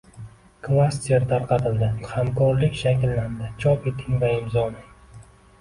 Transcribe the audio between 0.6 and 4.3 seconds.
Klaster tarqatildi, hamkorlik shakllandi, chop eting